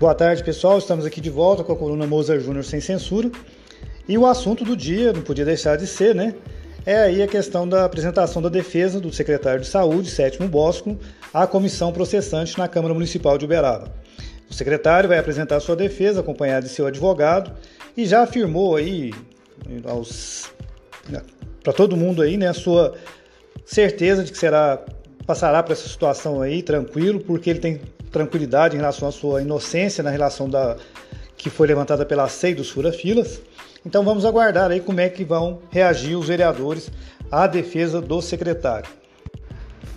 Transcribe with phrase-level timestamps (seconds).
[0.00, 0.78] Boa tarde, pessoal.
[0.78, 3.32] Estamos aqui de volta com a coluna Mozart Júnior sem censura.
[4.06, 6.36] E o assunto do dia, não podia deixar de ser, né?
[6.86, 10.96] É aí a questão da apresentação da defesa do secretário de Saúde, Sétimo Bosco,
[11.34, 13.92] à comissão processante na Câmara Municipal de Uberaba.
[14.48, 17.50] O secretário vai apresentar sua defesa, acompanhado de seu advogado,
[17.96, 19.12] e já afirmou aí
[19.84, 20.48] aos
[21.64, 22.94] para todo mundo aí, né, a sua
[23.66, 24.78] certeza de que será
[25.26, 30.02] passará por essa situação aí tranquilo, porque ele tem tranquilidade em relação à sua inocência
[30.02, 30.76] na relação da
[31.36, 33.40] que foi levantada pela SEI dos fura-filas.
[33.86, 36.90] Então vamos aguardar aí como é que vão reagir os vereadores
[37.30, 38.90] à defesa do secretário.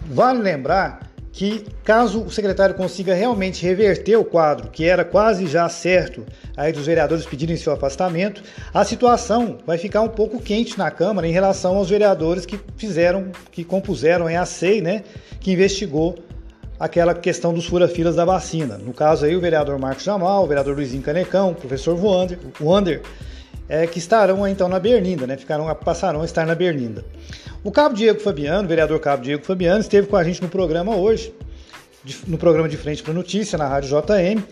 [0.06, 5.68] Vale lembrar que caso o secretário consiga realmente reverter o quadro, que era quase já
[5.70, 6.26] certo
[6.58, 11.28] aí dos vereadores pedirem seu afastamento, a situação vai ficar um pouco quente na Câmara
[11.28, 15.04] em relação aos vereadores que fizeram, que compuseram a SEI, né,
[15.40, 16.20] que investigou
[16.82, 18.76] aquela questão dos fura-filas da vacina.
[18.76, 23.04] No caso aí, o vereador Marcos Jamal, o vereador Luizinho Canecão, o professor Wander, Wander
[23.70, 25.38] é, que estarão então na Berlinda, né?
[25.38, 27.06] Ficarão, passarão a estar na Berlinda.
[27.64, 30.96] O Cabo Diego Fabiano, o vereador Cabo Diego Fabiano, esteve com a gente no programa
[30.96, 31.32] hoje,
[32.26, 34.44] no programa de Frente para Notícia, na Rádio JM,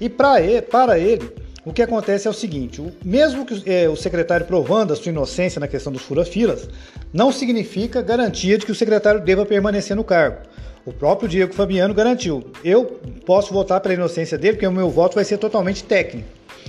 [0.00, 1.30] e para ele, para ele,
[1.66, 5.10] o que acontece é o seguinte: o, mesmo que é, o secretário provando a sua
[5.10, 6.66] inocência na questão dos fura-filas,
[7.12, 10.53] não significa garantia de que o secretário deva permanecer no cargo.
[10.86, 12.44] O próprio Diego Fabiano garantiu.
[12.62, 12.84] Eu
[13.24, 16.28] posso votar pela inocência dele, porque o meu voto vai ser totalmente técnico.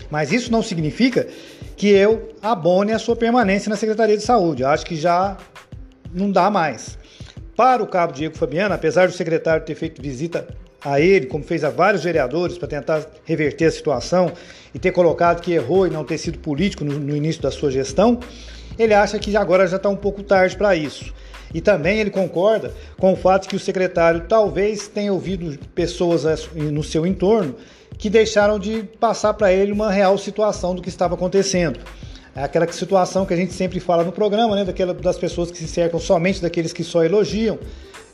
[0.09, 1.27] Mas isso não significa
[1.75, 4.63] que eu abone a sua permanência na Secretaria de Saúde.
[4.63, 5.37] Eu acho que já
[6.13, 6.97] não dá mais.
[7.57, 10.47] Para o cabo Diego Fabiano, apesar do secretário ter feito visita
[10.83, 14.31] a ele, como fez a vários vereadores para tentar reverter a situação
[14.73, 17.71] e ter colocado que errou e não ter sido político no, no início da sua
[17.71, 18.19] gestão,
[18.77, 21.13] ele acha que agora já está um pouco tarde para isso.
[21.55, 26.83] E também ele concorda com o fato que o secretário talvez tenha ouvido pessoas no
[26.83, 27.55] seu entorno
[27.97, 31.79] que deixaram de passar para ele uma real situação do que estava acontecendo.
[32.35, 34.65] É aquela situação que a gente sempre fala no programa, né?
[34.65, 37.57] Daquela, das pessoas que se cercam somente daqueles que só elogiam,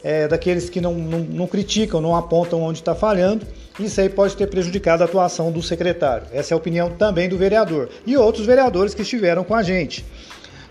[0.03, 3.43] é, daqueles que não, não, não criticam, não apontam onde está falhando.
[3.79, 6.27] Isso aí pode ter prejudicado a atuação do secretário.
[6.31, 10.05] Essa é a opinião também do vereador e outros vereadores que estiveram com a gente.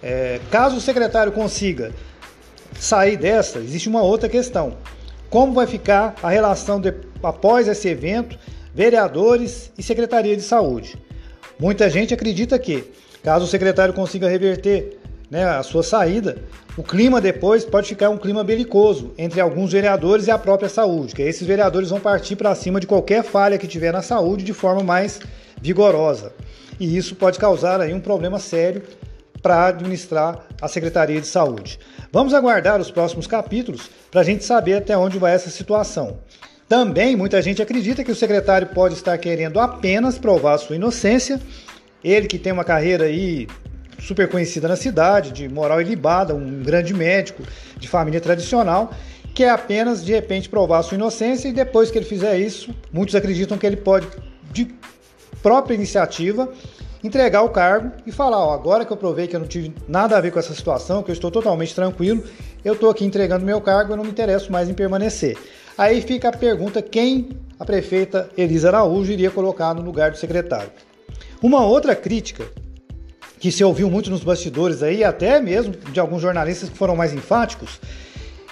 [0.01, 1.93] É, caso o secretário consiga
[2.81, 4.75] sair dessa, existe uma outra questão.
[5.29, 6.93] Como vai ficar a relação de,
[7.23, 8.37] após esse evento,
[8.75, 10.97] vereadores e Secretaria de Saúde?
[11.59, 12.91] Muita gente acredita que,
[13.23, 14.99] caso o secretário consiga reverter
[15.31, 16.39] né, a sua saída,
[16.77, 21.15] o clima depois pode ficar um clima belicoso entre alguns vereadores e a própria saúde,
[21.15, 24.55] que esses vereadores vão partir para cima de qualquer falha que tiver na saúde de
[24.55, 25.21] forma mais
[25.61, 26.33] vigorosa.
[26.81, 28.83] E isso pode causar aí um problema sério
[29.43, 31.79] para administrar a Secretaria de Saúde.
[32.13, 36.19] Vamos aguardar os próximos capítulos para a gente saber até onde vai essa situação.
[36.69, 41.41] Também muita gente acredita que o secretário pode estar querendo apenas provar sua inocência.
[42.03, 43.49] Ele que tem uma carreira aí
[43.99, 47.43] super conhecida na cidade, de moral ilibada, um grande médico
[47.77, 48.93] de família tradicional,
[49.35, 53.59] quer apenas de repente provar sua inocência e depois que ele fizer isso, muitos acreditam
[53.59, 54.07] que ele pode
[54.53, 54.69] de
[55.43, 56.49] própria iniciativa
[57.03, 60.17] entregar o cargo e falar, ó, agora que eu provei que eu não tive nada
[60.17, 62.23] a ver com essa situação, que eu estou totalmente tranquilo,
[62.65, 65.39] eu estou aqui entregando meu cargo, eu não me interesso mais em permanecer.
[65.79, 70.71] Aí fica a pergunta quem a prefeita Elisa Araújo iria colocar no lugar do secretário.
[71.43, 72.45] Uma outra crítica
[73.39, 77.15] que se ouviu muito nos bastidores aí, até mesmo de alguns jornalistas que foram mais
[77.15, 77.81] enfáticos,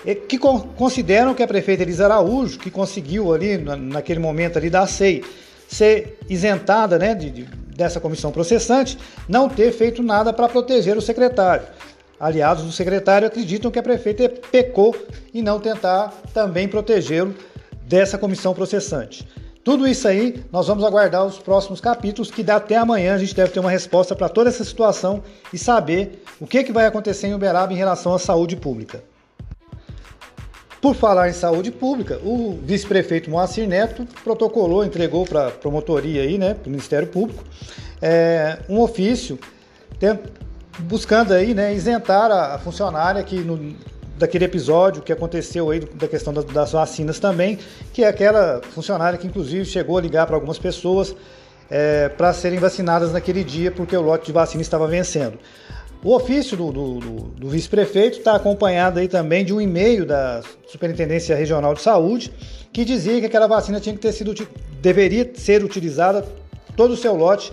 [0.06, 4.86] é que consideram que a prefeita Elisa Araújo, que conseguiu ali naquele momento ali da
[4.86, 5.22] SEI,
[5.68, 7.48] ser isentada né, de, de,
[7.78, 11.64] dessa comissão processante, não ter feito nada para proteger o secretário.
[12.18, 14.96] Aliados do secretário acreditam que a prefeita pecou
[15.32, 17.32] em não tentar também protegê-lo
[17.84, 19.24] dessa comissão processante.
[19.62, 23.34] Tudo isso aí, nós vamos aguardar os próximos capítulos, que dá até amanhã a gente
[23.34, 25.22] deve ter uma resposta para toda essa situação
[25.52, 29.04] e saber o que, que vai acontecer em Uberaba em relação à saúde pública.
[30.80, 36.38] Por falar em saúde pública, o vice-prefeito Moacir Neto protocolou, entregou para a promotoria aí,
[36.38, 37.42] né, para o Ministério Público,
[38.00, 39.38] é, um ofício
[40.78, 43.74] buscando aí, né, isentar a, a funcionária que no,
[44.16, 47.58] daquele episódio que aconteceu aí da questão das, das, vacinas também,
[47.92, 51.14] que é aquela funcionária que inclusive chegou a ligar para algumas pessoas
[51.68, 55.38] é, para serem vacinadas naquele dia porque o lote de vacina estava vencendo.
[56.02, 60.42] O ofício do, do, do, do vice-prefeito está acompanhado aí também de um e-mail da
[60.66, 62.32] Superintendência Regional de Saúde
[62.72, 64.32] que dizia que aquela vacina tinha que ter sido
[64.80, 66.24] deveria ser utilizada
[66.76, 67.52] todo o seu lote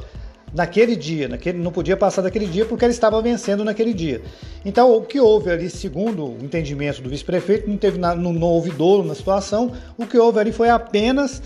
[0.53, 4.21] naquele dia, naquele, não podia passar daquele dia porque ela estava vencendo naquele dia.
[4.63, 8.69] Então, o que houve ali, segundo o entendimento do vice-prefeito, não, teve não, não houve
[8.71, 11.41] dolo na situação, o que houve ali foi apenas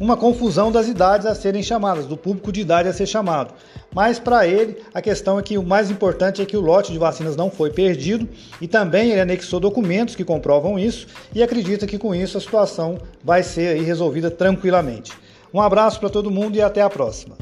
[0.00, 3.54] uma confusão das idades a serem chamadas, do público de idade a ser chamado.
[3.94, 6.98] Mas para ele, a questão é que o mais importante é que o lote de
[6.98, 8.28] vacinas não foi perdido
[8.60, 12.98] e também ele anexou documentos que comprovam isso e acredita que com isso a situação
[13.22, 15.12] vai ser resolvida tranquilamente.
[15.52, 17.36] Um abraço para todo mundo e até a próxima.